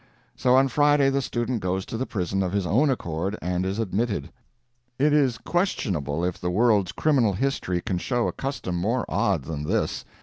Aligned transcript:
So 0.35 0.55
on 0.55 0.67
Friday 0.67 1.11
the 1.11 1.21
student 1.21 1.59
goes 1.61 1.85
to 1.85 1.95
the 1.95 2.07
prison 2.07 2.41
of 2.41 2.53
his 2.53 2.65
own 2.65 2.89
accord, 2.89 3.37
and 3.39 3.63
is 3.67 3.77
admitted. 3.77 4.31
It 4.97 5.13
is 5.13 5.37
questionable 5.37 6.25
if 6.25 6.41
the 6.41 6.49
world's 6.49 6.91
criminal 6.91 7.33
history 7.33 7.81
can 7.81 7.99
show 7.99 8.27
a 8.27 8.31
custom 8.33 8.75
more 8.77 9.05
odd 9.07 9.43
than 9.43 9.63
this. 9.65 10.03